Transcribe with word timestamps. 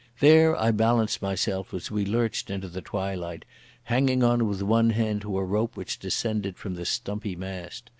There 0.19 0.59
I 0.59 0.71
balanced 0.71 1.21
myself, 1.21 1.75
as 1.75 1.91
we 1.91 2.07
lurched 2.07 2.49
into 2.49 2.67
the 2.67 2.81
twilight, 2.81 3.45
hanging 3.83 4.23
on 4.23 4.47
with 4.47 4.63
one 4.63 4.89
hand 4.89 5.21
to 5.21 5.37
a 5.37 5.45
rope 5.45 5.77
which 5.77 5.99
descended 5.99 6.57
from 6.57 6.73
the 6.73 6.85
stumpy 6.85 7.35
mast. 7.35 7.87